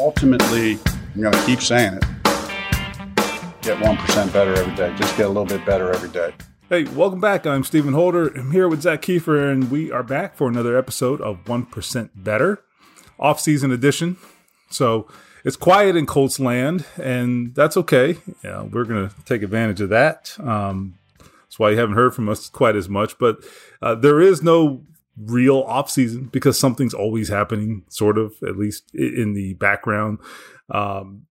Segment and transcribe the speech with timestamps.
[0.00, 0.78] Ultimately,
[1.14, 2.04] I'm going to keep saying it.
[3.62, 4.94] Get 1% better every day.
[4.96, 6.32] Just get a little bit better every day.
[6.68, 7.46] Hey, welcome back.
[7.46, 8.28] I'm Stephen Holder.
[8.28, 12.62] I'm here with Zach Keefer, and we are back for another episode of 1% Better,
[13.18, 14.16] off season edition.
[14.70, 15.08] So
[15.44, 18.18] it's quiet in Colts land, and that's okay.
[18.44, 20.36] Yeah, we're going to take advantage of that.
[20.40, 20.97] Um,
[21.58, 23.18] why you haven't heard from us quite as much.
[23.18, 23.44] But
[23.82, 24.82] uh, there is no
[25.16, 30.18] real off season because something's always happening, sort of, at least in the background.
[30.70, 31.26] Um,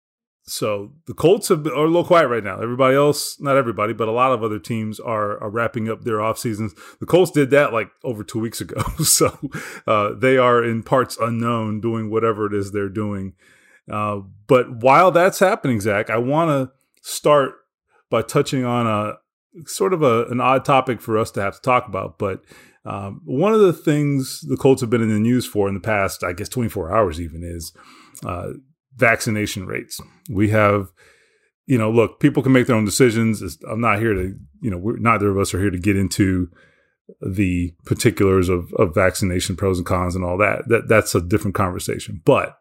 [0.48, 2.62] so the Colts have, are a little quiet right now.
[2.62, 6.22] Everybody else, not everybody, but a lot of other teams are, are wrapping up their
[6.22, 6.74] off seasons.
[7.00, 8.82] The Colts did that like over two weeks ago.
[9.04, 9.38] so
[9.88, 13.34] uh, they are in parts unknown doing whatever it is they're doing.
[13.92, 16.72] Uh, but while that's happening, Zach, I want to
[17.02, 17.56] start
[18.12, 19.18] by touching on a
[19.66, 22.18] sort of a, an odd topic for us to have to talk about.
[22.18, 22.42] But
[22.86, 25.80] um, one of the things the Colts have been in the news for in the
[25.80, 27.74] past, I guess, 24 hours even, is
[28.26, 28.50] uh,
[28.96, 30.00] vaccination rates.
[30.30, 30.92] We have,
[31.66, 33.42] you know, look, people can make their own decisions.
[33.70, 36.50] I'm not here to, you know, neither of us are here to get into
[37.22, 40.68] the particulars of, of vaccination pros and cons and all that.
[40.68, 42.22] That that's a different conversation.
[42.24, 42.58] But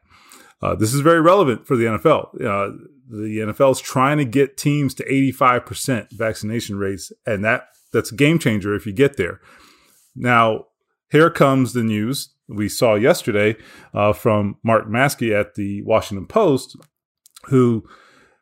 [0.62, 2.42] uh, this is very relevant for the NFL.
[2.42, 2.76] Uh,
[3.08, 8.16] the NFL is trying to get teams to 85% vaccination rates, and that that's a
[8.16, 9.40] game changer if you get there.
[10.16, 10.66] Now,
[11.10, 13.56] here comes the news we saw yesterday
[13.92, 16.76] uh, from Mark Maske at the Washington Post,
[17.44, 17.84] who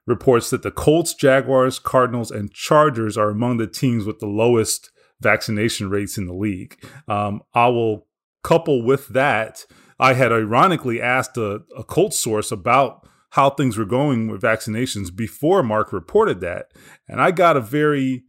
[0.06, 4.90] reports that the Colts, Jaguars, Cardinals, and Chargers are among the teams with the lowest
[5.20, 6.82] vaccination rates in the league.
[7.06, 8.06] Um, I will
[8.42, 9.64] couple with that.
[9.98, 13.01] I had ironically asked a, a Colts source about
[13.32, 16.72] how things were going with vaccinations before Mark reported that,
[17.08, 18.24] and I got a very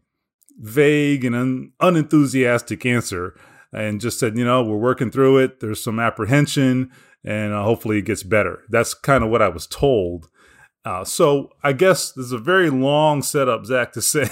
[0.57, 3.37] vague and un- unenthusiastic answer
[3.73, 5.59] and just said, you know, we're working through it.
[5.59, 6.91] There's some apprehension
[7.23, 8.63] and uh, hopefully it gets better.
[8.69, 10.29] That's kind of what I was told.
[10.85, 14.29] Uh, so I guess there's a very long setup, Zach, to say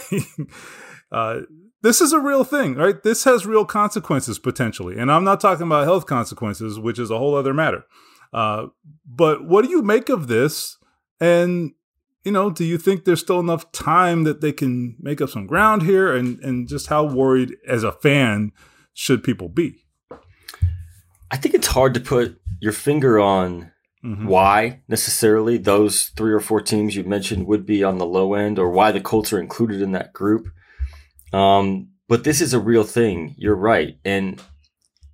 [1.11, 1.41] uh,
[1.81, 3.01] this is a real thing, right?
[3.01, 4.97] This has real consequences potentially.
[4.97, 7.85] And I'm not talking about health consequences, which is a whole other matter.
[8.33, 8.67] Uh,
[9.05, 10.77] but what do you make of this?
[11.19, 11.73] And
[12.23, 15.47] you know, do you think there's still enough time that they can make up some
[15.47, 16.15] ground here?
[16.15, 18.51] And and just how worried as a fan
[18.93, 19.85] should people be?
[21.31, 23.71] I think it's hard to put your finger on
[24.03, 24.27] mm-hmm.
[24.27, 28.59] why necessarily those three or four teams you mentioned would be on the low end,
[28.59, 30.47] or why the Colts are included in that group.
[31.33, 33.35] Um, but this is a real thing.
[33.37, 34.41] You're right, and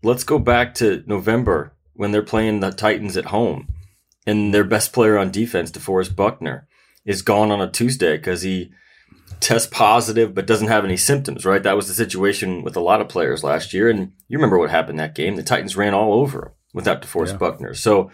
[0.03, 3.67] let's go back to November when they're playing the Titans at home,
[4.25, 6.67] and their best player on defense, DeForest Buckner
[7.05, 8.71] is gone on a Tuesday because he
[9.39, 11.63] tests positive but doesn't have any symptoms, right?
[11.63, 13.89] That was the situation with a lot of players last year.
[13.89, 15.35] And you remember what happened that game.
[15.35, 17.37] The Titans ran all over him without DeForest yeah.
[17.37, 17.73] Buckner.
[17.73, 18.11] So,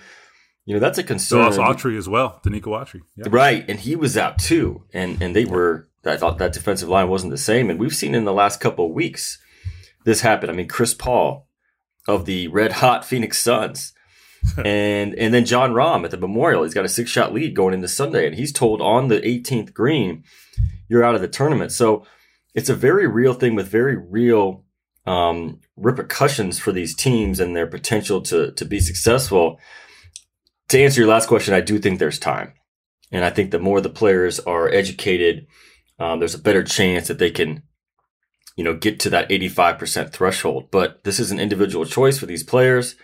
[0.66, 1.52] you know, that's a concern.
[1.52, 3.02] So Autry as well, Denico Autry.
[3.16, 3.26] Yeah.
[3.30, 3.66] Right.
[3.68, 4.84] And he was out too.
[4.94, 7.70] And and they were I thought that defensive line wasn't the same.
[7.70, 9.40] And we've seen in the last couple of weeks
[10.06, 10.50] this happen.
[10.50, 11.48] I mean, Chris Paul
[12.08, 13.94] of the red hot Phoenix Suns
[14.58, 17.74] and and then Jon Rahm at the Memorial, he's got a six shot lead going
[17.74, 20.24] into Sunday, and he's told on the 18th green,
[20.90, 21.72] you're out of the tournament.
[21.72, 22.06] So
[22.54, 24.66] it's a very real thing with very real
[25.06, 29.60] um, repercussions for these teams and their potential to to be successful.
[30.70, 32.54] To answer your last question, I do think there's time,
[33.12, 35.48] and I think the more the players are educated,
[36.00, 37.64] um, there's a better chance that they can
[38.56, 40.70] you know get to that 85% threshold.
[40.72, 42.96] But this is an individual choice for these players.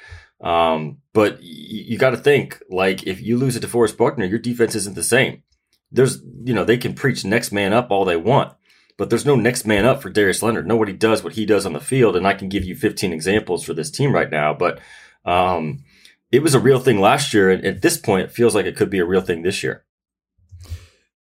[0.41, 4.39] Um, but y- you got to think like if you lose a DeForest Buckner, your
[4.39, 5.43] defense isn't the same.
[5.91, 8.53] There's, you know, they can preach next man up all they want,
[8.97, 10.67] but there's no next man up for Darius Leonard.
[10.67, 12.15] Nobody does what he does on the field.
[12.15, 14.79] And I can give you 15 examples for this team right now, but,
[15.25, 15.83] um,
[16.31, 17.49] it was a real thing last year.
[17.49, 19.83] And at this point, it feels like it could be a real thing this year.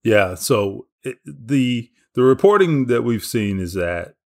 [0.05, 0.35] Yeah.
[0.35, 4.17] So it, the, the reporting that we've seen is that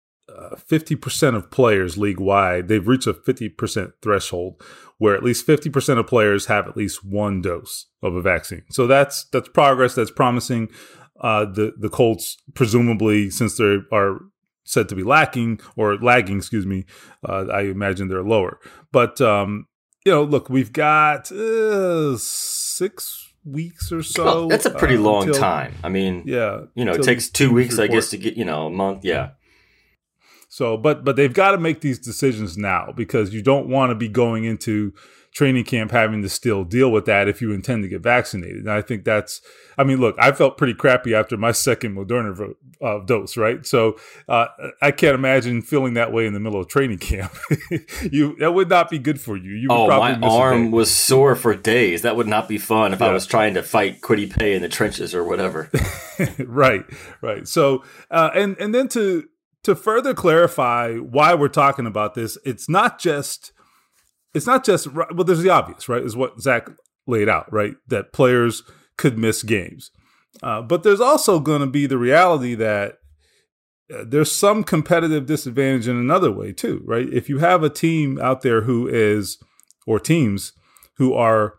[0.56, 4.61] fifty percent of players league wide they've reached a fifty percent threshold
[4.99, 8.62] where at least fifty percent of players have at least one dose of a vaccine.
[8.70, 9.94] So that's that's progress.
[9.94, 10.69] That's promising.
[11.20, 14.20] Uh, the the Colts presumably, since they are
[14.64, 16.84] said to be lacking or lagging, excuse me,
[17.29, 18.58] uh, I imagine they're lower.
[18.93, 19.67] But um,
[20.06, 24.25] you know, look, we've got uh, six weeks or so.
[24.25, 25.75] Well, that's a pretty uh, long until- time.
[25.82, 28.67] I mean, Yeah, you know, it takes two weeks, I guess, to get you know
[28.67, 29.05] a month.
[29.05, 29.31] Yeah,
[30.52, 33.94] So, but but they've got to make these decisions now because you don't want to
[33.94, 34.93] be going into
[35.32, 38.58] training camp having to still deal with that if you intend to get vaccinated.
[38.58, 39.40] And I think that's,
[39.78, 42.56] I mean, look, I felt pretty crappy after my second Moderna vo-
[42.87, 43.64] uh, dose, right?
[43.64, 43.96] So
[44.28, 44.49] uh,
[44.82, 47.32] I can't imagine feeling that way in the middle of training camp.
[48.10, 49.52] you that would not be good for you.
[49.52, 52.02] You would Oh, probably my arm was sore for days.
[52.02, 54.69] That would not be fun if I was trying to fight Kwity Paye in the
[54.69, 55.70] trenches or whatever.
[56.38, 56.84] right,
[57.22, 57.48] right.
[57.48, 59.26] So, uh, and and then to
[59.64, 63.52] to further clarify why we're talking about this, it's not just
[64.34, 65.24] it's not just well.
[65.24, 66.02] There's the obvious, right?
[66.02, 66.68] Is what Zach
[67.06, 67.74] laid out, right?
[67.88, 68.62] That players
[68.96, 69.90] could miss games,
[70.42, 72.98] uh, but there's also going to be the reality that
[73.92, 77.08] uh, there's some competitive disadvantage in another way too, right?
[77.12, 79.38] If you have a team out there who is
[79.86, 80.52] or teams
[80.96, 81.54] who are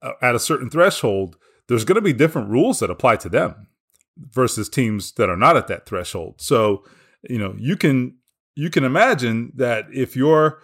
[0.00, 1.36] uh, at a certain threshold,
[1.68, 3.68] there's going to be different rules that apply to them
[4.16, 6.40] versus teams that are not at that threshold.
[6.40, 6.84] So,
[7.28, 8.16] you know, you can
[8.54, 10.60] you can imagine that if you're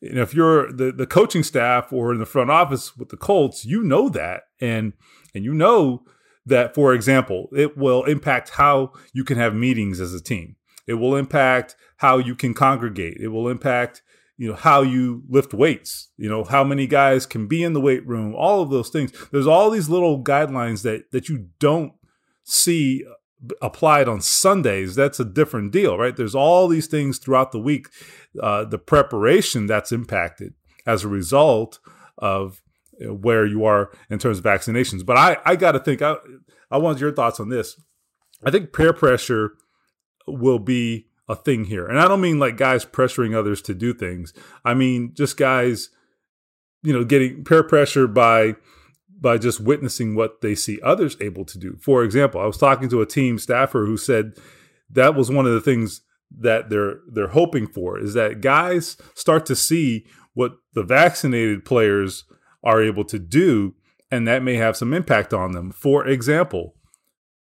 [0.00, 3.16] you know, if you're the, the coaching staff or in the front office with the
[3.16, 4.92] Colts, you know that and
[5.34, 6.02] and you know
[6.44, 10.56] that for example, it will impact how you can have meetings as a team.
[10.88, 13.18] It will impact how you can congregate.
[13.20, 14.02] It will impact
[14.38, 17.80] you know how you lift weights you know how many guys can be in the
[17.80, 21.92] weight room all of those things there's all these little guidelines that that you don't
[22.42, 23.04] see
[23.60, 27.88] applied on sundays that's a different deal right there's all these things throughout the week
[28.42, 30.54] uh, the preparation that's impacted
[30.86, 31.80] as a result
[32.18, 32.62] of
[33.00, 36.14] where you are in terms of vaccinations but i i gotta think i
[36.70, 37.80] i want your thoughts on this
[38.44, 39.52] i think peer pressure
[40.26, 41.86] will be a thing here.
[41.86, 44.32] And I don't mean like guys pressuring others to do things.
[44.64, 45.90] I mean just guys,
[46.82, 48.56] you know, getting peer pressure by
[49.22, 51.78] by just witnessing what they see others able to do.
[51.80, 54.32] For example, I was talking to a team staffer who said
[54.90, 56.02] that was one of the things
[56.38, 62.24] that they're they're hoping for is that guys start to see what the vaccinated players
[62.64, 63.74] are able to do
[64.10, 65.70] and that may have some impact on them.
[65.70, 66.74] For example,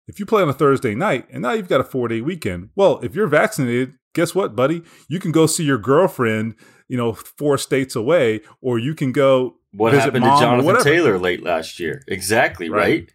[0.07, 2.71] if you play on a Thursday night and now you've got a four day weekend,
[2.77, 4.83] well, if you're vaccinated, guess what, buddy?
[5.09, 6.55] You can go see your girlfriend,
[6.89, 10.83] you know, four states away, or you can go What visit happened to Jonathan.
[10.83, 12.03] Taylor late last year?
[12.07, 12.81] Exactly, Right.
[12.81, 13.13] right?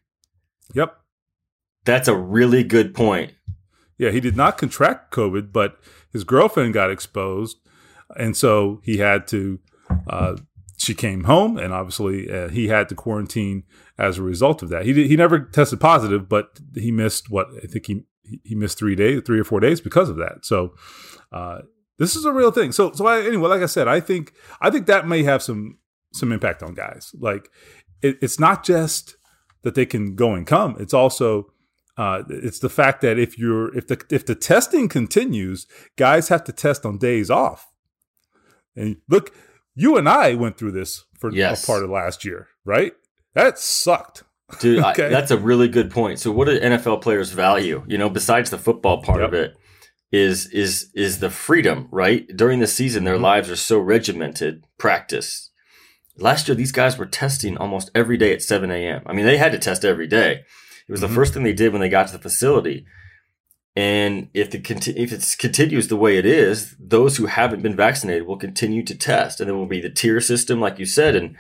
[0.74, 0.96] Yep.
[1.86, 3.34] That's a really good point.
[3.98, 5.78] Yeah, he did not contract COVID, but
[6.12, 7.58] his girlfriend got exposed,
[8.16, 9.60] and so he had to.
[10.08, 10.38] Uh,
[10.78, 13.64] she came home, and obviously uh, he had to quarantine
[13.98, 14.86] as a result of that.
[14.86, 18.04] He did, he never tested positive, but he missed what I think he
[18.44, 20.46] he missed three days, three or four days because of that.
[20.46, 20.76] So
[21.34, 21.60] uh,
[21.98, 22.72] this is a real thing.
[22.72, 25.80] So so I, anyway, like I said, I think I think that may have some
[26.14, 27.12] some impact on guys.
[27.20, 27.50] Like
[28.02, 29.16] it, it's not just
[29.64, 31.48] that they can go and come; it's also
[31.98, 35.68] uh, it's the fact that if you're if the if the testing continues,
[35.98, 37.68] guys have to test on days off.
[38.76, 39.34] And look,
[39.76, 41.64] you and I went through this for Yes.
[41.64, 42.94] a part of last year, right?
[43.34, 44.24] That sucked.
[44.60, 45.08] Dude, Okay.
[45.08, 46.20] I, that's a really good point.
[46.20, 47.84] So, what do NFL players value?
[47.88, 49.56] You know, besides the football part of it,
[50.12, 51.88] is is is the freedom.
[51.92, 53.22] Right during the season, their Mhm.
[53.22, 54.64] lives are so regimented.
[54.78, 55.49] Practice.
[56.22, 59.02] Last year, these guys were testing almost every day at 7 a.m.
[59.06, 60.42] I mean, they had to test every day.
[60.88, 61.08] It was Mhm.
[61.08, 62.86] the first thing they did when they got to the facility.
[63.76, 67.76] And if the conti- if it continues the way it is, those who haven't been
[67.76, 71.16] vaccinated will continue to test, and there will be the tier system, like you said,
[71.16, 71.36] and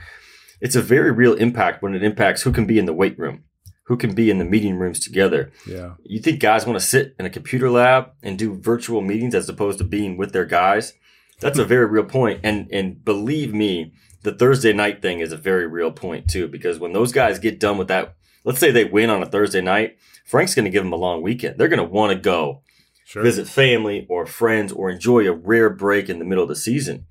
[0.62, 3.43] it's a very real impact when it impacts who can be in the weight room,
[3.88, 5.51] who can be in the meeting rooms together.
[5.67, 5.93] Yeah.
[6.03, 9.50] You think guys want to sit in a computer lab and do virtual meetings as
[9.50, 10.93] opposed to being with their guys?
[11.41, 12.41] That's a very real point.
[12.43, 16.79] And and believe me, the Thursday night thing is a very real point too, because
[16.79, 19.97] when those guys get done with that, let's say they win on a Thursday night,
[20.25, 21.57] Frank's going to give them a long weekend.
[21.57, 22.61] They're going to want to go
[23.05, 23.23] Sure.
[23.23, 27.07] visit family or friends or enjoy a rare break in the middle of the season.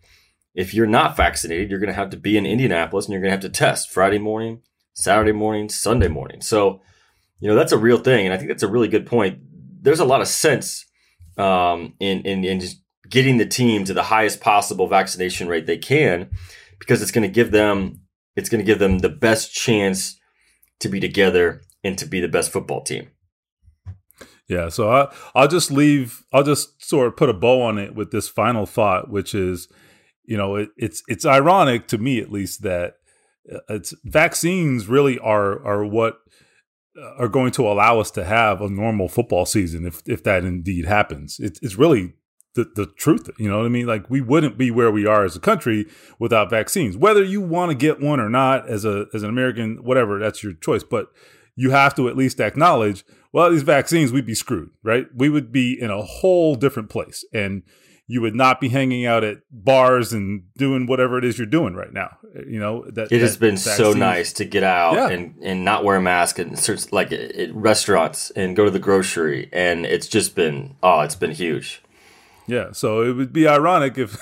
[0.54, 3.30] If you're not vaccinated, you're going to have to be in Indianapolis and you're going
[3.30, 4.62] to have to test Friday morning,
[4.94, 6.40] Saturday morning, Sunday morning.
[6.40, 6.82] So,
[7.40, 8.26] you know, that's a real thing.
[8.26, 9.40] And I think that's a really good point.
[9.82, 10.86] There's a lot of sense
[11.36, 15.78] um, in, in, in just getting the team to the highest possible vaccination rate they
[15.78, 16.30] can
[16.78, 18.00] because it's going to give them
[18.36, 20.18] it's going to give them the best chance
[20.80, 23.08] to be together and to be the best football team.
[24.48, 26.24] Yeah, so I, I'll just leave.
[26.32, 29.68] I'll just sort of put a bow on it with this final thought, which is,
[30.24, 32.94] you know, it, it's it's ironic to me at least that
[33.52, 36.20] uh, it's vaccines really are are what
[37.18, 40.86] are going to allow us to have a normal football season if if that indeed
[40.86, 41.38] happens.
[41.38, 42.14] It's it's really
[42.58, 43.30] the, the truth.
[43.38, 43.86] You know what I mean?
[43.86, 45.86] Like we wouldn't be where we are as a country
[46.18, 46.96] without vaccines.
[46.96, 50.42] Whether you want to get one or not as a as an American, whatever, that's
[50.42, 50.82] your choice.
[50.84, 51.10] But
[51.56, 55.06] you have to at least acknowledge, well, these vaccines, we'd be screwed, right?
[55.14, 57.24] We would be in a whole different place.
[57.32, 57.62] And
[58.10, 61.74] you would not be hanging out at bars and doing whatever it is you're doing
[61.74, 62.16] right now.
[62.34, 65.08] You know that it has that been so nice to get out Yeah.
[65.10, 68.78] and, and not wear a mask and search like at restaurants and go to the
[68.78, 71.82] grocery and it's just been oh it's been huge.
[72.48, 74.18] Yeah, so it would be ironic if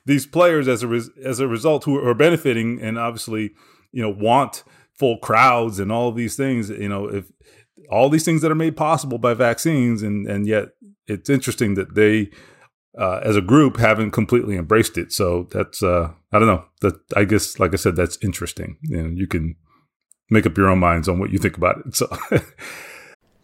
[0.06, 3.52] these players, as a res- as a result, who are benefiting and obviously,
[3.92, 4.62] you know, want
[4.92, 7.24] full crowds and all these things, you know, if
[7.90, 10.68] all these things that are made possible by vaccines, and and yet
[11.06, 12.30] it's interesting that they,
[12.98, 15.10] uh, as a group, haven't completely embraced it.
[15.10, 16.64] So that's uh, I don't know.
[16.82, 18.76] That I guess, like I said, that's interesting.
[18.82, 19.56] You know, you can
[20.28, 21.96] make up your own minds on what you think about it.
[21.96, 22.06] So.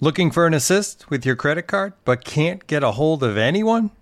[0.01, 3.91] Looking for an assist with your credit card but can't get a hold of anyone?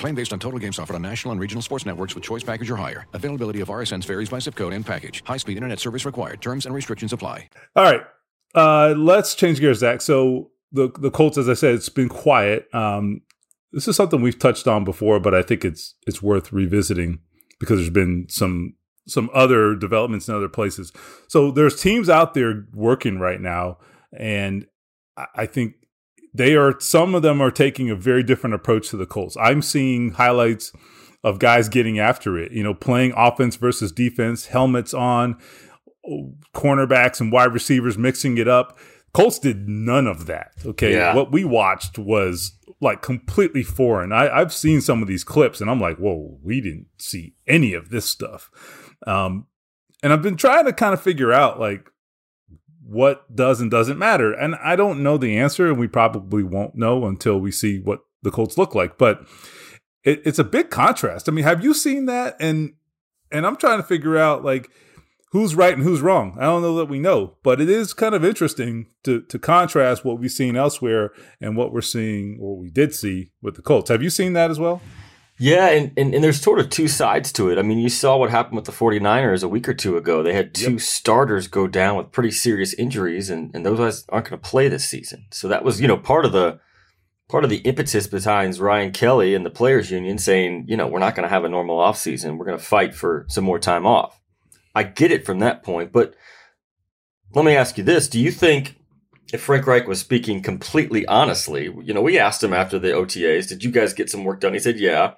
[0.00, 2.70] Claim based on total games offered on national and regional sports networks with choice package
[2.70, 3.06] or higher.
[3.12, 5.22] Availability of RSNs varies by zip code and package.
[5.26, 6.40] High speed internet service required.
[6.40, 7.48] Terms and restrictions apply.
[7.76, 8.00] All right.
[8.54, 10.00] Uh, let's change gears, Zach.
[10.00, 12.66] So the the Colts, as I said, it's been quiet.
[12.74, 13.20] Um,
[13.72, 17.20] this is something we've touched on before, but I think it's it's worth revisiting
[17.60, 18.74] because there's been some
[19.06, 20.92] some other developments in other places.
[21.28, 23.78] So there's teams out there working right now,
[24.16, 24.66] and
[25.16, 25.74] I- I think
[26.32, 29.36] they are some of them are taking a very different approach to the Colts.
[29.40, 30.72] I'm seeing highlights
[31.22, 35.38] of guys getting after it, you know, playing offense versus defense, helmets on,
[36.54, 38.78] cornerbacks and wide receivers mixing it up.
[39.12, 40.52] Colts did none of that.
[40.64, 40.94] Okay.
[40.94, 41.14] Yeah.
[41.14, 44.12] What we watched was like completely foreign.
[44.12, 47.74] I, I've seen some of these clips and I'm like, whoa, we didn't see any
[47.74, 48.50] of this stuff.
[49.06, 49.46] Um,
[50.02, 51.90] and I've been trying to kind of figure out like
[52.90, 54.32] what does and doesn't matter.
[54.32, 58.00] And I don't know the answer, and we probably won't know until we see what
[58.22, 58.98] the Colts look like.
[58.98, 59.24] But
[60.02, 61.28] it, it's a big contrast.
[61.28, 62.36] I mean, have you seen that?
[62.40, 62.74] And
[63.30, 64.70] and I'm trying to figure out like
[65.30, 66.36] who's right and who's wrong.
[66.38, 70.04] I don't know that we know, but it is kind of interesting to to contrast
[70.04, 73.88] what we've seen elsewhere and what we're seeing or we did see with the Colts.
[73.88, 74.82] Have you seen that as well?
[75.42, 77.56] Yeah, and, and, and there's sort of two sides to it.
[77.58, 80.22] I mean, you saw what happened with the 49ers a week or two ago.
[80.22, 84.28] They had two starters go down with pretty serious injuries, and, and those guys aren't
[84.28, 85.24] going to play this season.
[85.30, 86.60] So that was, you know, part of the
[87.30, 90.98] part of the impetus behind Ryan Kelly and the players union saying, you know, we're
[90.98, 92.36] not going to have a normal offseason.
[92.36, 94.20] We're going to fight for some more time off.
[94.74, 96.14] I get it from that point, but
[97.34, 98.08] let me ask you this.
[98.08, 98.76] Do you think
[99.32, 103.48] if Frank Reich was speaking completely honestly, you know, we asked him after the OTAs,
[103.48, 104.52] did you guys get some work done?
[104.54, 105.12] He said, yeah.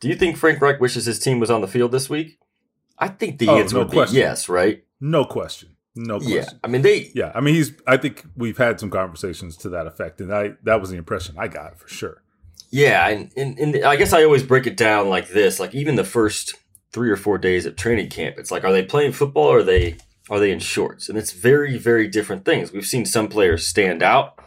[0.00, 2.38] Do you think Frank Reich wishes his team was on the field this week?
[2.98, 4.14] I think the Oh, answer no would question.
[4.14, 4.84] be yes, right?
[5.00, 5.70] No question.
[5.94, 6.36] No question.
[6.36, 6.48] Yeah.
[6.62, 7.72] I mean, they, Yeah, I mean, he's.
[7.86, 11.34] I think we've had some conversations to that effect, and I that was the impression
[11.38, 12.22] I got for sure.
[12.70, 15.96] Yeah, and, and, and I guess I always break it down like this: like even
[15.96, 16.54] the first
[16.92, 19.62] three or four days of training camp, it's like, are they playing football or are
[19.62, 19.96] they
[20.28, 21.08] are they in shorts?
[21.08, 22.72] And it's very very different things.
[22.72, 24.38] We've seen some players stand out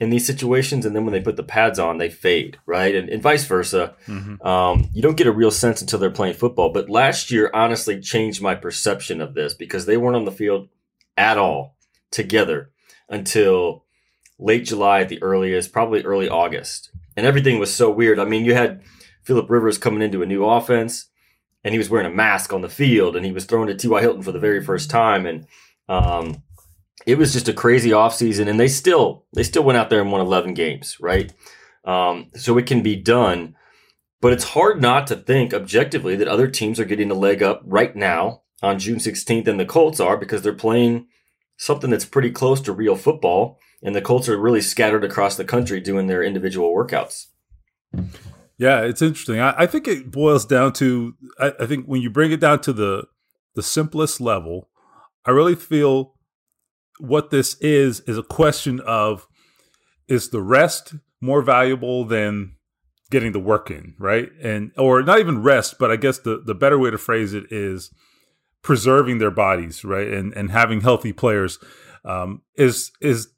[0.00, 2.94] in these situations, and then when they put the pads on, they fade, right?
[2.94, 3.94] And, and vice versa.
[4.40, 6.72] Um, you don't get a real sense until they're playing football.
[6.72, 10.70] But last year, honestly, changed my perception of this because they weren't on the field
[11.18, 11.76] at all
[12.10, 12.70] together
[13.10, 13.84] until
[14.38, 16.90] late July at the earliest, probably early August.
[17.14, 18.18] And everything was so weird.
[18.18, 18.82] I mean, you had
[19.22, 21.08] Philip Rivers coming into a new offense
[21.64, 24.00] and he was wearing a mask on the field and he was thrown to T.Y.
[24.00, 25.26] Hilton for the very first time.
[25.26, 25.46] And
[25.88, 26.42] Um,
[27.06, 30.12] it was just a crazy offseason and they still they still went out there and
[30.12, 31.32] won 11 games right
[31.84, 33.54] um, so it can be done
[34.20, 37.62] but it's hard not to think objectively that other teams are getting a leg up
[37.64, 41.06] right now on june 16th and the colts are because they're playing
[41.56, 45.44] something that's pretty close to real football and the colts are really scattered across the
[45.44, 47.26] country doing their individual workouts
[48.60, 52.10] yeah it's interesting i, I think it boils down to I, I think when you
[52.10, 53.04] bring it down to the
[53.56, 54.68] the simplest level
[55.26, 56.14] i really feel
[57.00, 59.26] what this is is a question of
[60.06, 62.56] is the rest more valuable than
[63.10, 64.30] getting the work in, right?
[64.40, 67.44] And or not even rest, but I guess the the better way to phrase it
[67.50, 67.90] is
[68.62, 70.08] preserving their bodies, right?
[70.08, 71.58] And and having healthy players
[72.04, 73.28] um, is is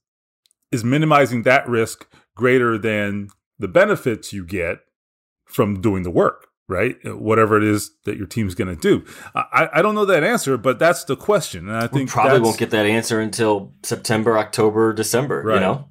[0.71, 4.79] is minimizing that risk greater than the benefits you get
[5.52, 6.97] from doing the work right?
[7.04, 9.04] Uh, whatever it is that your team's going to do.
[9.35, 11.68] I, I don't know that answer, but that's the question.
[11.68, 15.54] And I think we probably won't get that answer until September, October, December, right.
[15.56, 15.88] you know?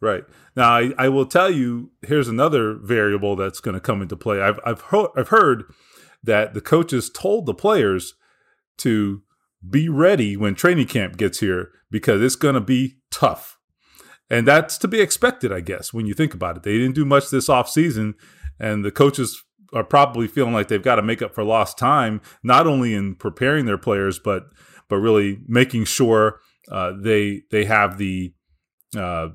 [0.00, 0.24] Right.
[0.54, 4.40] Now, I, I will tell you, here's another variable that's going to come into play.
[4.40, 5.64] I've, I've, ho- I've heard
[6.22, 8.14] that the coaches told the players
[8.78, 9.22] to
[9.68, 13.58] be ready when training camp gets here because it's going to be tough.
[14.30, 16.62] And that's to be expected, I guess, when you think about it.
[16.62, 18.14] They didn't do much this offseason,
[18.58, 22.20] and the coaches are probably feeling like they've got to make up for lost time,
[22.42, 24.44] not only in preparing their players, but
[24.88, 28.32] but really making sure uh, they they have the,
[28.96, 29.28] uh,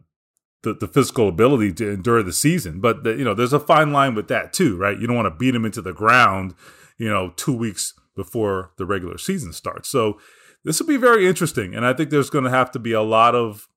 [0.63, 2.81] the the physical ability to endure the season.
[2.81, 4.99] But the, you know, there's a fine line with that too, right?
[4.99, 6.55] You don't want to beat them into the ground,
[6.97, 9.89] you know, two weeks before the regular season starts.
[9.89, 10.19] So
[10.63, 13.01] this will be very interesting, and I think there's going to have to be a
[13.01, 13.67] lot of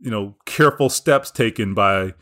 [0.00, 2.14] you know careful steps taken by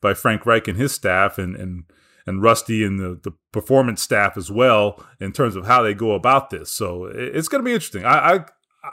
[0.00, 1.84] by Frank Reich and his staff, and and
[2.26, 6.12] and Rusty and the, the performance staff as well in terms of how they go
[6.12, 6.70] about this.
[6.70, 8.04] So it's going to be interesting.
[8.04, 8.44] I, I,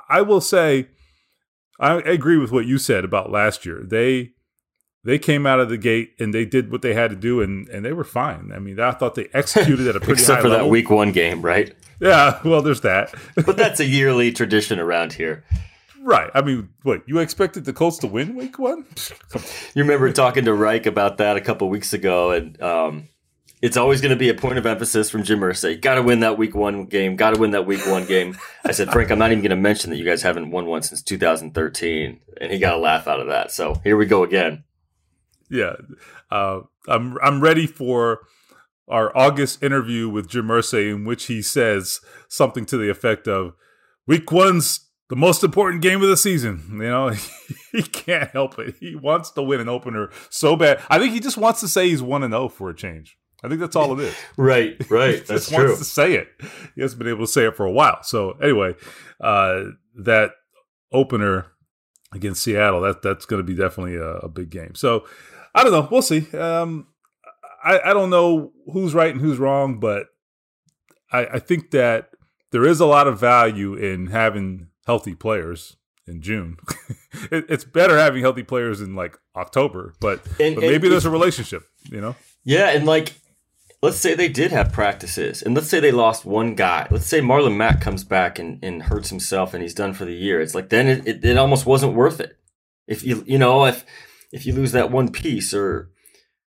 [0.10, 0.88] I will say
[1.80, 3.84] I agree with what you said about last year.
[3.86, 4.32] They
[5.04, 7.68] they came out of the gate and they did what they had to do and,
[7.70, 8.52] and they were fine.
[8.56, 10.66] I mean, I thought they executed at a pretty except for level.
[10.66, 11.76] that week one game, right?
[12.00, 13.14] Yeah, well, there's that.
[13.46, 15.44] but that's a yearly tradition around here.
[16.06, 16.30] Right.
[16.36, 18.86] I mean, what you expected the Colts to win week one?
[19.74, 23.10] you remember talking to Reich about that a couple weeks ago, and um,
[23.60, 25.82] it's always going to be a point of emphasis from Jim Irsay.
[25.82, 27.16] Got to win that week one game.
[27.16, 28.38] Got to win that week one game.
[28.64, 30.84] I said, Frank, I'm not even going to mention that you guys haven't won one
[30.84, 33.50] since 2013, and he got a laugh out of that.
[33.50, 34.64] So here we go again.
[35.50, 35.74] Yeah,
[36.30, 38.20] uh, I'm I'm ready for
[38.88, 43.54] our August interview with Jim Irsay, in which he says something to the effect of,
[44.06, 46.64] "Week one's the most important game of the season.
[46.72, 47.10] You know,
[47.72, 48.76] he can't help it.
[48.80, 50.82] He wants to win an opener so bad.
[50.90, 53.18] I think he just wants to say he's one and zero oh for a change.
[53.44, 54.16] I think that's all it is.
[54.38, 55.10] right, right.
[55.14, 55.66] he that's just true.
[55.66, 56.30] wants to say it.
[56.76, 58.02] He hasn't been able to say it for a while.
[58.04, 58.76] So anyway,
[59.22, 59.66] uh,
[60.04, 60.32] that
[60.92, 61.48] opener
[62.14, 64.74] against Seattle, that that's going to be definitely a, a, big game.
[64.74, 65.06] So
[65.54, 65.88] I don't know.
[65.92, 66.32] We'll see.
[66.36, 66.88] Um,
[67.64, 70.08] I, I don't know who's right and who's wrong, but
[71.12, 72.10] I, I think that
[72.52, 76.58] there is a lot of value in having healthy players in June.
[77.32, 81.10] it, it's better having healthy players in like October, but, and, but maybe there's a
[81.10, 82.16] relationship, you know?
[82.44, 83.14] Yeah, and like
[83.82, 86.88] let's say they did have practices, and let's say they lost one guy.
[86.90, 90.14] Let's say Marlon Mack comes back and, and hurts himself and he's done for the
[90.14, 90.42] year.
[90.42, 92.38] It's like then it, it, it almost wasn't worth it.
[92.88, 93.86] If you you know if
[94.32, 95.92] if you lose that one piece or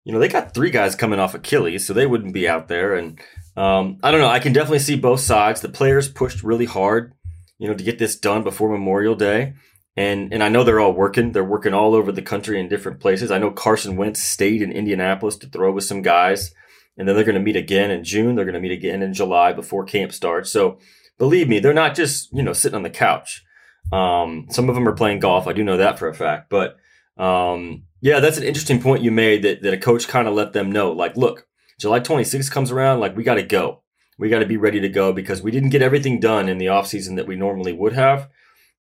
[0.03, 2.95] you know they got three guys coming off Achilles, so they wouldn't be out there.
[2.95, 3.19] And
[3.55, 4.27] um, I don't know.
[4.27, 5.61] I can definitely see both sides.
[5.61, 7.13] The players pushed really hard,
[7.61, 9.53] you know, to get this done before Memorial Day.
[9.95, 11.31] And and I know they're all working.
[11.31, 13.29] They're working all over the country in different places.
[13.29, 16.53] I know Carson Wentz stayed in Indianapolis to throw with some guys
[16.97, 18.35] and then they're going to meet again in June.
[18.35, 20.51] They're going to meet again in July before camp starts.
[20.51, 20.79] So
[21.17, 23.43] believe me, they're not just you know sitting on the couch.
[23.91, 25.47] Um, some of them are playing golf.
[25.47, 26.49] I do know that for a fact.
[26.49, 26.77] But
[27.17, 30.53] um, yeah, that's an interesting point you made that that a coach kind of let
[30.53, 31.47] them know, like, look,
[31.79, 33.80] July 26th comes around, like we got to go.
[34.21, 36.67] We got to be ready to go because we didn't get everything done in the
[36.67, 38.29] offseason that we normally would have.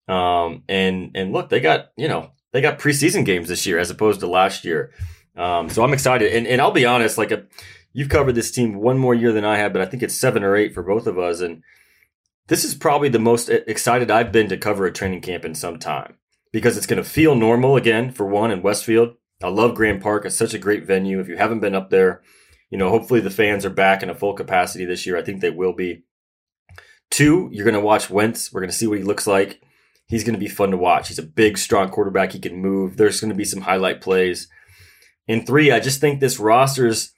[0.07, 3.91] Um, and and look, they got you know they got preseason games this year as
[3.91, 4.91] opposed to last year.
[5.35, 6.33] Um, so I'm excited.
[6.33, 7.45] And and I'll be honest, like a
[7.93, 10.43] you've covered this team one more year than I have, but I think it's seven
[10.43, 11.39] or eight for both of us.
[11.39, 11.61] And
[12.47, 15.77] this is probably the most excited I've been to cover a training camp in some
[15.77, 16.15] time
[16.51, 19.15] because it's going to feel normal again for one in Westfield.
[19.43, 20.25] I love Grand Park.
[20.25, 21.19] It's such a great venue.
[21.19, 22.23] If you haven't been up there,
[22.69, 25.17] you know, hopefully the fans are back in a full capacity this year.
[25.17, 26.03] I think they will be.
[27.09, 28.51] Two, you're going to watch Wentz.
[28.51, 29.61] We're going to see what he looks like.
[30.07, 31.07] He's going to be fun to watch.
[31.07, 32.33] He's a big, strong quarterback.
[32.33, 32.97] He can move.
[32.97, 34.49] There's going to be some highlight plays.
[35.27, 37.13] And three, I just think this roster's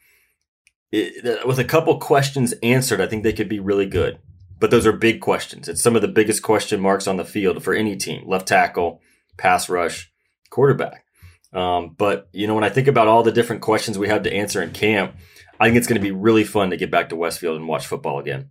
[0.91, 4.19] it, with a couple questions answered, I think they could be really good.
[4.59, 5.67] but those are big questions.
[5.67, 9.01] It's some of the biggest question marks on the field for any team: left tackle,
[9.37, 10.11] pass rush,
[10.49, 11.05] quarterback.
[11.53, 14.33] Um, but you know, when I think about all the different questions we have to
[14.33, 15.15] answer in camp,
[15.59, 17.85] I think it's going to be really fun to get back to Westfield and watch
[17.85, 18.49] football again.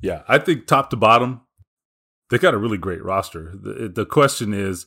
[0.00, 1.42] Yeah, I think top to bottom,
[2.30, 3.52] they got a really great roster.
[3.54, 4.86] The, the question is,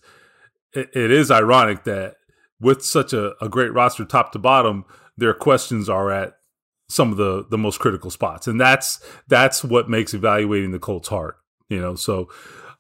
[0.74, 2.16] it, it is ironic that
[2.60, 4.86] with such a, a great roster, top to bottom,
[5.18, 6.38] their questions are at
[6.88, 11.08] some of the the most critical spots, and that's that's what makes evaluating the Colts
[11.08, 11.34] hard.
[11.70, 12.30] You know, so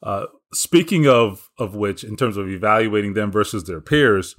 [0.03, 4.35] uh, speaking of of which, in terms of evaluating them versus their peers,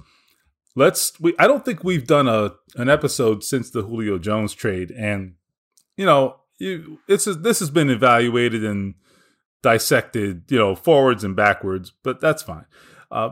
[0.77, 1.19] let's.
[1.19, 5.33] We, I don't think we've done a an episode since the Julio Jones trade, and
[5.97, 8.95] you know, you, it's this has been evaluated and
[9.63, 12.65] dissected, you know, forwards and backwards, but that's fine.
[13.11, 13.31] Uh,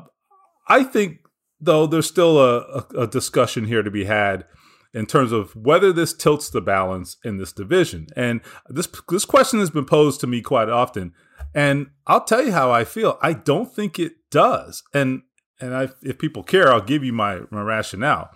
[0.68, 1.20] I think
[1.62, 4.46] though there's still a, a, a discussion here to be had
[4.94, 8.08] in terms of whether this tilts the balance in this division.
[8.16, 11.14] And this this question has been posed to me quite often,
[11.54, 13.20] and I'll tell you how I feel.
[13.22, 14.84] I don't think it does.
[14.94, 15.22] And
[15.60, 18.30] and I, if people care, I'll give you my, my rationale.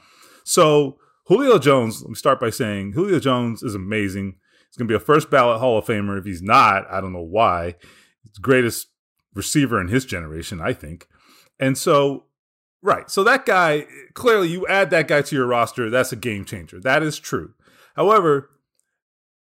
[0.44, 4.36] So Julio Jones, let me start by saying Julio Jones is amazing.
[4.68, 6.18] He's going to be a first ballot Hall of Famer.
[6.18, 7.76] If he's not, I don't know why.
[8.24, 8.88] He's greatest
[9.34, 11.08] receiver in his generation, I think.
[11.60, 12.26] And so
[12.82, 13.10] Right.
[13.10, 16.80] So that guy, clearly, you add that guy to your roster, that's a game changer.
[16.80, 17.54] That is true.
[17.96, 18.50] However,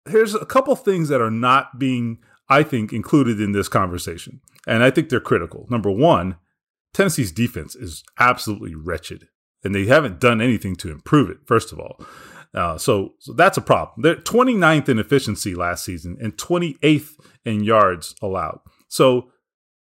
[0.07, 4.41] here's a couple things that are not being, I think, included in this conversation.
[4.67, 5.65] And I think they're critical.
[5.69, 6.35] Number one,
[6.95, 9.27] Tennessee's defense is absolutely wretched,
[9.65, 11.99] and they haven't done anything to improve it, first of all.
[12.53, 14.01] Uh, so, so that's a problem.
[14.01, 17.09] They're 29th in efficiency last season and 28th
[17.43, 18.59] in yards allowed.
[18.87, 19.29] So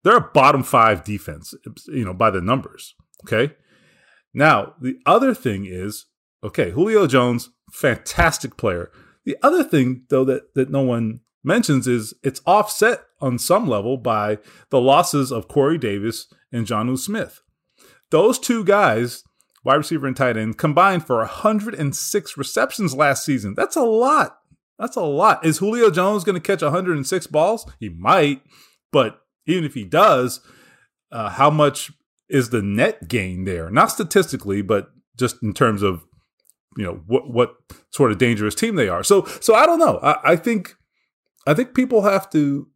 [0.04, 1.54] they're a bottom five defense,
[1.86, 2.94] you know, by the numbers.
[3.24, 3.54] Okay.
[4.34, 6.04] Now, the other thing is
[6.44, 8.90] okay, Julio Jones, fantastic player.
[9.24, 13.96] The other thing, though, that, that no one mentions is it's offset on some level
[13.96, 14.38] by
[14.70, 17.40] the losses of Corey Davis and Jonnu Smith.
[18.10, 19.22] Those two guys,
[19.64, 23.54] wide receiver and tight end, combined for 106 receptions last season.
[23.54, 24.38] That's a lot.
[24.78, 25.44] That's a lot.
[25.44, 27.70] Is Julio Jones going to catch 106 balls?
[27.78, 28.42] He might,
[28.92, 30.40] but even if he does,
[31.12, 31.92] uh, how much
[32.28, 33.70] is the net gain there?
[33.70, 36.04] Not statistically, but just in terms of
[36.76, 37.56] you know what what
[37.90, 39.02] sort of dangerous team they are.
[39.02, 39.98] So so I don't know.
[40.02, 40.76] I, I think
[41.50, 42.68] I think people have to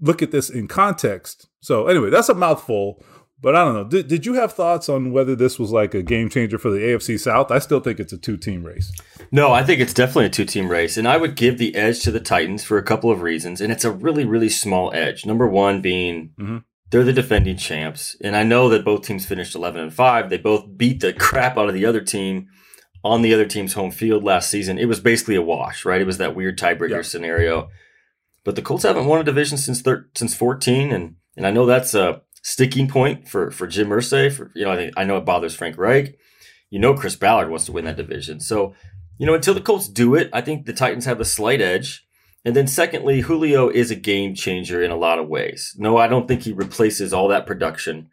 [0.00, 1.48] look at this in context.
[1.60, 3.02] So anyway, that's a mouthful.
[3.42, 3.84] But I don't know.
[3.84, 6.78] Did, did you have thoughts on whether this was like a game changer for the
[6.78, 7.50] AFC South?
[7.50, 8.92] I still think it's a two team race.
[9.32, 10.98] No, I think it's definitely a two team race.
[10.98, 13.62] And I would give the edge to the Titans for a couple of reasons.
[13.62, 15.24] And it's a really, really small edge.
[15.24, 16.58] Number one being mm-hmm.
[16.90, 20.28] They're the defending champs, and I know that both teams finished 11 and 5.
[20.28, 22.48] They both beat the crap out of the other team
[23.02, 24.78] on the other team's home field last season.
[24.78, 26.00] It was basically a wash, right?
[26.00, 27.02] It was that weird tiebreaker yeah.
[27.02, 27.70] scenario.
[28.44, 31.66] But the Colts haven't won a division since thir- since 14 and and I know
[31.66, 35.16] that's a sticking point for for Jim Irsay for you know I think I know
[35.16, 36.18] it bothers Frank Reich.
[36.70, 38.40] You know Chris Ballard wants to win that division.
[38.40, 38.74] So,
[39.18, 42.06] you know, until the Colts do it, I think the Titans have a slight edge.
[42.44, 45.74] And then secondly, Julio is a game changer in a lot of ways.
[45.76, 48.08] No, I don't think he replaces all that production.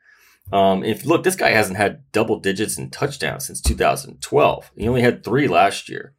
[0.52, 4.72] Um, if look, this guy hasn't had double digits in touchdowns since 2012.
[4.78, 6.14] He only had three last year,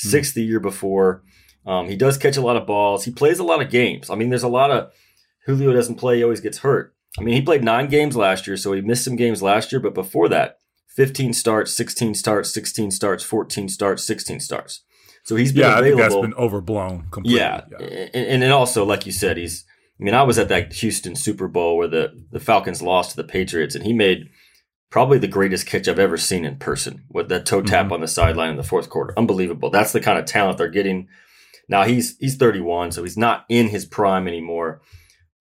[0.00, 0.08] hmm.
[0.08, 0.40] 6 mm-hmm.
[0.40, 1.22] the year before.
[1.66, 3.04] Um, he does catch a lot of balls.
[3.04, 4.10] He plays a lot of games.
[4.10, 4.92] I mean, there's a lot of
[5.46, 6.16] Julio doesn't play.
[6.16, 6.94] He always gets hurt.
[7.18, 9.80] I mean, he played nine games last year, so he missed some games last year.
[9.80, 14.82] But before that, 15 starts, 16 starts, 16 starts, 14 starts, 16 starts.
[15.24, 16.02] So he's been yeah, available.
[16.02, 17.40] I think that's been overblown completely.
[17.40, 18.08] Yeah, yeah.
[18.14, 19.64] And, and also, like you said, he's.
[20.00, 23.16] I mean, I was at that Houston Super Bowl where the the Falcons lost to
[23.16, 24.28] the Patriots, and he made
[24.90, 27.94] probably the greatest catch I've ever seen in person with that toe tap mm-hmm.
[27.94, 29.14] on the sideline in the fourth quarter.
[29.16, 29.70] Unbelievable.
[29.70, 31.08] That's the kind of talent they're getting.
[31.68, 34.82] Now he's he's 31, so he's not in his prime anymore.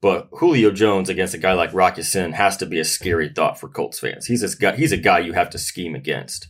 [0.02, 3.60] But Julio Jones against a guy like Rock Ya-Sin has to be a scary thought
[3.60, 4.26] for Colts fans.
[4.26, 6.48] He's a guy, he's a guy you have to scheme against.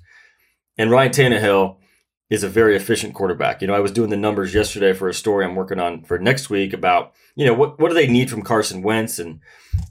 [0.78, 1.78] And Ryan Tannehill,
[2.32, 3.62] is a very efficient quarterback.
[3.62, 6.18] You know, I was doing the numbers yesterday for a story I'm working on for
[6.18, 9.20] next week about, you know, what, what do they need from Carson Wentz?
[9.20, 9.42] And,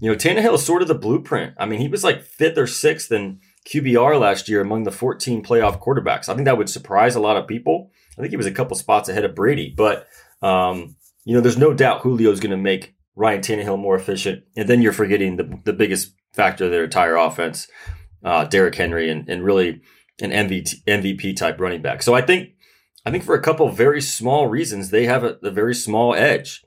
[0.00, 1.54] you know, Tannehill is sort of the blueprint.
[1.58, 5.44] I mean, he was like fifth or sixth in QBR last year among the 14
[5.44, 6.30] playoff quarterbacks.
[6.30, 7.90] I think that would surprise a lot of people.
[8.18, 10.08] I think he was a couple spots ahead of Brady, but,
[10.40, 14.44] um, you know, there's no doubt Julio is going to make Ryan Tannehill more efficient.
[14.56, 17.68] And then you're forgetting the, the biggest factor of their entire offense,
[18.24, 19.82] uh, Derrick Henry, and, and really,
[20.20, 22.02] an MVP, MVP type running back.
[22.02, 22.50] So I think
[23.04, 26.64] I think for a couple very small reasons they have a, a very small edge.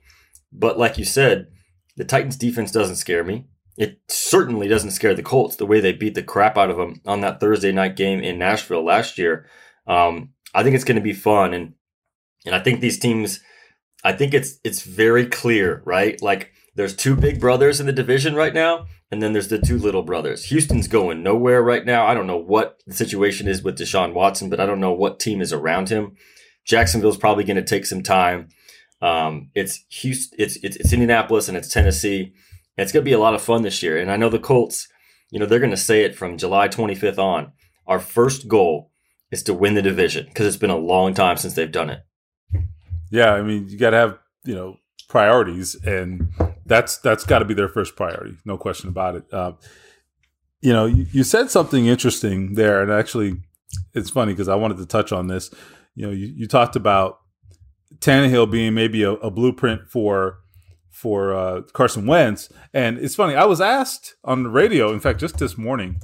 [0.51, 1.47] But like you said,
[1.95, 3.45] the Titans defense doesn't scare me.
[3.77, 7.01] It certainly doesn't scare the Colts the way they beat the crap out of them
[7.05, 9.47] on that Thursday night game in Nashville last year.
[9.87, 11.73] Um, I think it's going to be fun, and
[12.45, 13.39] and I think these teams
[14.03, 16.21] I think it's it's very clear, right?
[16.21, 19.77] Like there's two big brothers in the division right now, and then there's the two
[19.77, 20.45] little brothers.
[20.45, 22.07] Houston's going nowhere right now.
[22.07, 25.19] I don't know what the situation is with Deshaun Watson, but I don't know what
[25.19, 26.15] team is around him.
[26.65, 28.49] Jacksonville's probably going to take some time.
[29.01, 32.33] Um, it's Houston, it's, it's it's Indianapolis, and it's Tennessee.
[32.77, 33.97] It's going to be a lot of fun this year.
[33.97, 34.87] And I know the Colts,
[35.29, 37.51] you know, they're going to say it from July 25th on.
[37.85, 38.91] Our first goal
[39.29, 41.99] is to win the division because it's been a long time since they've done it.
[43.11, 44.77] Yeah, I mean, you got to have you know
[45.13, 46.33] priorities, and
[46.65, 49.31] that's that's got to be their first priority, no question about it.
[49.31, 49.51] Uh,
[50.59, 53.35] you know, you, you, said something interesting there, and actually,
[53.93, 55.51] it's funny because I wanted to touch on this.
[55.93, 57.19] You know, you, you talked about
[57.99, 60.39] Tannehill being maybe a, a blueprint for
[60.89, 63.35] for uh, Carson Wentz, and it's funny.
[63.35, 65.99] I was asked on the radio, in fact, just this morning,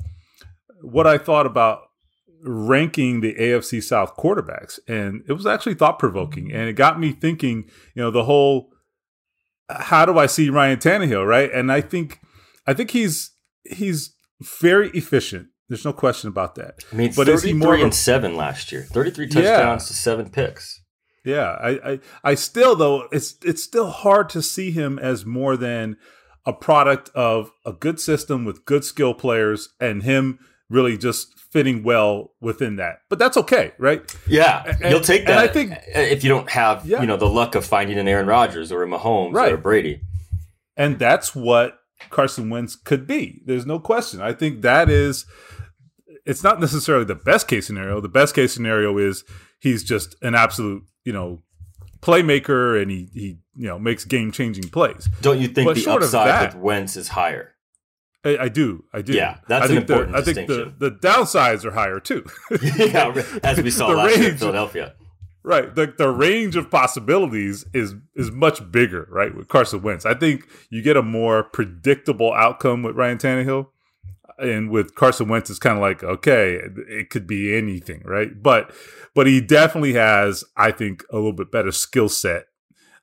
[0.82, 1.80] what I thought about
[2.44, 7.12] ranking the AFC South quarterbacks, and it was actually thought provoking, and it got me
[7.12, 7.68] thinking.
[7.96, 8.70] You know, the whole
[9.70, 11.52] how do I see Ryan Tannehill, right?
[11.52, 12.20] And I think
[12.66, 13.32] I think he's
[13.64, 15.48] he's very efficient.
[15.68, 16.84] There's no question about that.
[16.92, 19.44] I mean, but 33 is he more and seven last year, 33 touchdowns
[19.84, 19.88] yeah.
[19.88, 20.82] to seven picks.
[21.24, 25.58] Yeah, I, I, I still though it's it's still hard to see him as more
[25.58, 25.98] than
[26.46, 31.84] a product of a good system with good skill players and him really just fitting
[31.84, 33.02] well within that.
[33.10, 34.02] But that's okay, right?
[34.28, 35.38] Yeah, and, you'll take that.
[35.38, 37.02] I think if you don't have yeah.
[37.02, 39.52] you know the luck of finding an Aaron Rodgers or a Mahomes right.
[39.52, 40.02] or a Brady,
[40.78, 43.42] and that's what Carson Wentz could be.
[43.46, 44.22] There's no question.
[44.22, 45.26] I think that is.
[46.26, 48.02] It's not necessarily the best case scenario.
[48.02, 49.24] The best case scenario is
[49.60, 51.40] he's just an absolute, you know,
[52.02, 55.10] playmaker and he he you know makes game changing plays.
[55.22, 57.56] Don't you think but the upside that, with Wentz is higher?
[58.26, 59.14] I, I, do, I do.
[59.14, 62.26] Yeah, that's I an important the, I think the, the downsides are higher too.
[62.62, 64.94] yeah, as we saw last range, year in Philadelphia.
[65.42, 65.74] Right.
[65.74, 70.06] The the range of possibilities is is much bigger, right, with Carson Wentz.
[70.06, 73.68] I think you get a more predictable outcome with Ryan Tannehill.
[74.38, 78.42] And with Carson Wentz, it's kind of like, okay, it could be anything, right?
[78.42, 78.72] But
[79.14, 82.46] but he definitely has, I think, a little bit better skill set.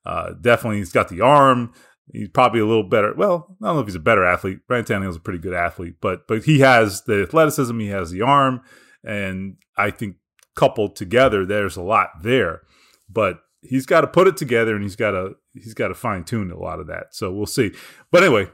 [0.06, 1.74] Uh, definitely, he's got the arm.
[2.12, 3.14] He's probably a little better.
[3.14, 4.60] Well, I don't know if he's a better athlete.
[4.68, 8.22] Brian Tannehill's a pretty good athlete, but but he has the athleticism, he has the
[8.22, 8.60] arm,
[9.04, 10.16] and I think
[10.54, 12.62] coupled together, there's a lot there.
[13.08, 16.24] But he's got to put it together, and he's got to he's got to fine
[16.24, 17.14] tune a lot of that.
[17.14, 17.72] So we'll see.
[18.10, 18.50] But anyway,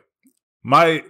[0.62, 1.05] my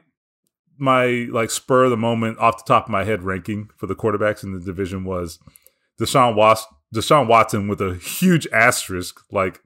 [0.79, 3.95] my like spur of the moment off the top of my head ranking for the
[3.95, 5.39] quarterbacks in the division was
[6.01, 9.61] Deshaun Watson, Deshaun Watson with a huge asterisk, like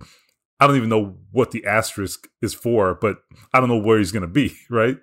[0.59, 3.19] I don't even know what the asterisk is for, but
[3.53, 4.97] I don't know where he's going to be, right?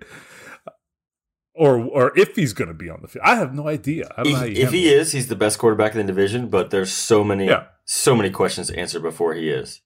[1.54, 3.24] Or or if he's going to be on the field.
[3.24, 4.12] I have no idea.
[4.24, 7.46] He, if he is, he's the best quarterback in the division, but there's so many
[7.46, 7.66] yeah.
[7.84, 9.80] so many questions to answer before he is.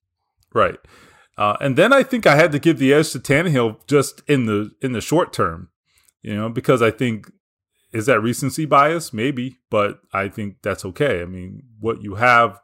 [0.54, 0.78] Right.
[1.36, 4.46] Uh, and then I think I had to give the edge to Tannehill just in
[4.46, 5.68] the in the short term,
[6.22, 7.30] you know, because I think
[7.92, 11.22] is that recency bias, maybe, but I think that's okay.
[11.22, 12.60] I mean, what you have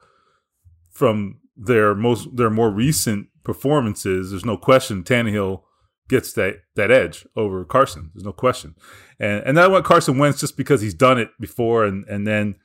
[0.91, 5.63] from their most their more recent performances, there's no question Tannehill
[6.09, 8.11] gets that that edge over Carson.
[8.15, 8.75] There's no question,
[9.19, 12.57] and and I want Carson Wentz just because he's done it before, and and then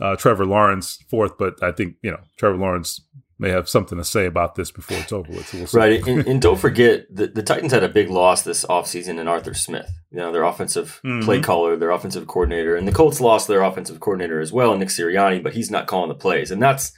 [0.00, 1.38] uh, Trevor Lawrence fourth.
[1.38, 3.00] But I think you know Trevor Lawrence
[3.38, 5.46] may have something to say about this before it's over with.
[5.48, 8.64] So we'll right, and, and, don't forget the, the Titans had a big loss this
[8.66, 9.90] offseason in Arthur Smith.
[10.10, 11.24] You know their offensive mm-hmm.
[11.24, 14.88] play caller, their offensive coordinator, and the Colts lost their offensive coordinator as well, Nick
[14.88, 16.92] Sirianni, but he's not calling the plays, and that's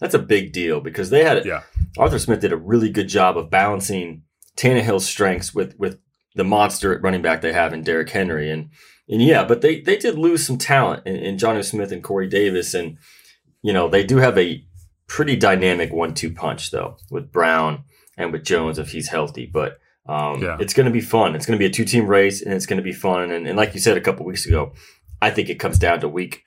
[0.00, 1.62] that's a big deal because they had yeah.
[1.98, 4.22] Arthur Smith did a really good job of balancing
[4.56, 5.98] Tannehill's strengths with with
[6.34, 8.70] the monster at running back they have in Derrick Henry and
[9.08, 12.28] and yeah, but they they did lose some talent in, in Jonnu Smith and Corey
[12.28, 12.96] Davis and
[13.62, 14.64] you know they do have a
[15.06, 17.84] pretty dynamic one-two punch though with Brown
[18.16, 19.78] and with Jones if he's healthy, but.
[20.06, 20.56] Um, yeah.
[20.58, 21.36] It's going to be fun.
[21.36, 23.30] It's going to be a two-team race, and it's going to be fun.
[23.30, 24.72] And, and like you said a couple weeks ago,
[25.22, 26.42] I think it comes down to week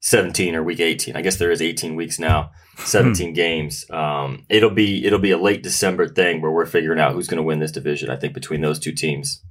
[0.00, 1.16] 17 or week 18.
[1.16, 2.50] I guess there is 18 weeks now.
[2.78, 3.34] 17 hmm.
[3.34, 3.84] games.
[3.90, 7.38] Um, it'll be it'll be a late December thing where we're figuring out who's going
[7.38, 8.10] to win this division.
[8.10, 9.42] I think between those two teams.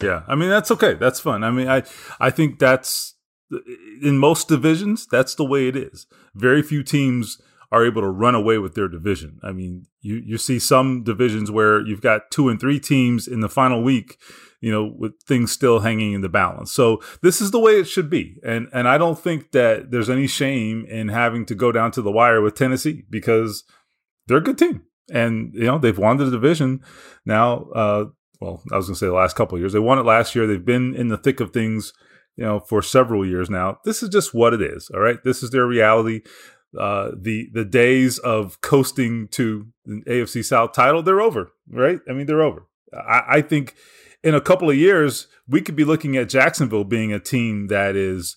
[0.00, 0.94] Yeah, I mean that's okay.
[0.94, 1.42] That's fun.
[1.44, 1.82] I mean, I
[2.20, 3.14] I think that's
[4.02, 6.06] in most divisions that's the way it is.
[6.34, 9.40] Very few teams are able to run away with their division.
[9.42, 13.40] I mean, you you see some divisions where you've got two and three teams in
[13.40, 14.18] the final week
[14.64, 16.72] you know, with things still hanging in the balance.
[16.72, 18.24] So this is the way it should be.
[18.42, 22.02] And and I don't think that there's any shame in having to go down to
[22.02, 23.64] the wire with Tennessee because
[24.26, 24.76] they're a good team.
[25.12, 26.80] And you know, they've won the division
[27.26, 28.04] now uh
[28.40, 29.72] well, I was going to say the last couple years.
[29.74, 30.46] They won it last year.
[30.46, 31.92] They've been in the thick of things,
[32.36, 33.78] you know, for several years now.
[33.84, 35.22] This is just what it is, all right?
[35.24, 36.22] This is their reality.
[36.78, 42.00] uh, the the days of coasting to an AFC South title, they're over, right?
[42.08, 42.66] I mean, they're over.
[42.92, 43.74] I, I think
[44.24, 47.94] in a couple of years, we could be looking at Jacksonville being a team that
[47.94, 48.36] is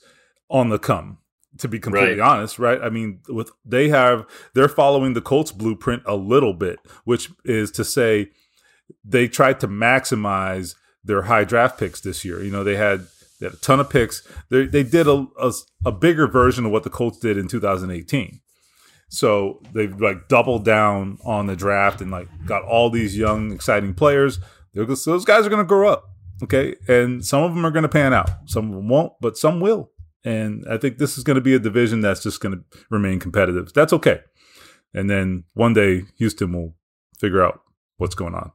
[0.50, 1.18] on the come.
[1.60, 2.30] To be completely Right.
[2.30, 2.80] honest, right?
[2.80, 7.72] I mean, with they have they're following the Colts blueprint a little bit, which is
[7.72, 8.30] to say
[9.04, 12.44] they tried to maximize their high draft picks this year.
[12.44, 13.08] You know, they had
[13.40, 14.22] they had a ton of picks.
[14.52, 15.52] They they did a, a
[15.84, 18.40] a bigger version of what the Colts did in 2018.
[19.10, 23.96] So they've like doubled down on the draft and like got all these young, exciting
[23.96, 24.40] players.
[24.78, 26.06] They're, those guys are going to grow up,
[26.44, 28.30] okay, and some of them are going to pan out.
[28.46, 29.90] Some of them won't, but some will.
[30.24, 33.20] And I think this is going to be a division that's just going to remain
[33.20, 33.74] competitive.
[33.74, 34.22] That's okay.
[34.94, 36.76] And then one day Houston will
[37.18, 37.62] figure out
[37.98, 38.52] what's going on.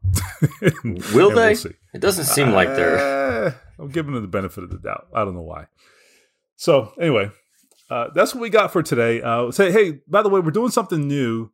[1.13, 1.55] Will And they?
[1.55, 1.73] We'll.
[1.95, 3.59] It doesn't seem like they're.
[3.79, 5.09] I'm giving them the benefit of the doubt.
[5.13, 5.67] I don't know why.
[6.57, 7.31] So anyway,
[7.91, 9.21] uh, that's what we got for today.
[9.21, 11.51] Uh, say, hey, by the way, we're doing something new.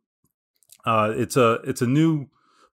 [0.85, 2.27] Uh, it's a it's a new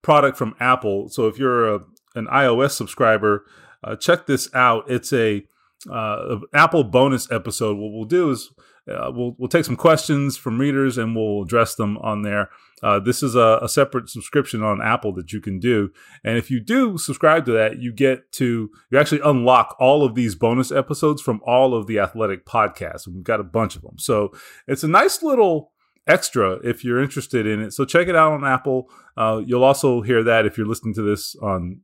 [0.06, 1.08] product from Apple.
[1.08, 1.80] So if you're a,
[2.14, 3.44] an iOS subscriber,
[3.82, 4.88] uh, check this out.
[4.88, 5.44] It's a
[5.90, 7.76] uh, Apple bonus episode.
[7.76, 8.52] What we'll do is
[8.88, 12.50] uh, we'll we'll take some questions from readers and we'll address them on there.
[12.84, 15.90] Uh, this is a, a separate subscription on Apple that you can do,
[16.22, 20.14] and if you do subscribe to that, you get to you actually unlock all of
[20.14, 23.08] these bonus episodes from all of the Athletic podcasts.
[23.08, 24.30] We've got a bunch of them, so
[24.68, 25.72] it's a nice little
[26.06, 27.72] extra if you're interested in it.
[27.72, 28.88] So check it out on Apple.
[29.16, 31.80] Uh, you'll also hear that if you're listening to this on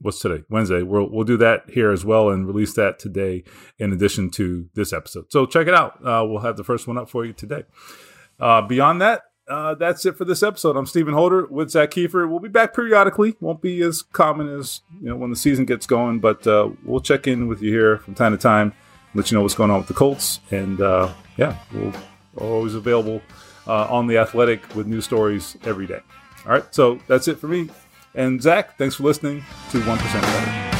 [0.00, 0.82] what's today Wednesday.
[0.82, 3.44] We'll we'll do that here as well and release that today
[3.78, 5.30] in addition to this episode.
[5.30, 6.04] So check it out.
[6.04, 7.64] Uh, we'll have the first one up for you today.
[8.38, 9.22] Uh, beyond that.
[9.48, 10.76] Uh, that's it for this episode.
[10.76, 12.28] I'm Stephen Holder with Zak Keefer.
[12.28, 13.34] We'll be back periodically.
[13.40, 17.00] Won't be as common as you know when the season gets going, but uh, we'll
[17.00, 18.72] check in with you here from time to time,
[19.12, 21.92] let you know what's going on with the Colts, and uh, yeah, we'll
[22.36, 23.20] always available
[23.70, 26.00] uh, on the Athletic with new stories every day.
[26.44, 27.70] All right, so that's it for me.
[28.14, 30.79] And Zak, thanks for listening to One Percent Better.